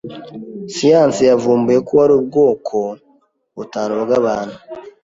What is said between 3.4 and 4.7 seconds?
butanu bwabantu.